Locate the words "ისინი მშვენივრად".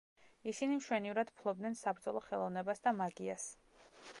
0.51-1.33